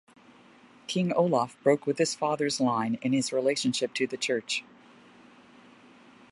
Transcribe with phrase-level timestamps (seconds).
[0.87, 4.63] King Olaf broke with his father's line in his relationship to the church.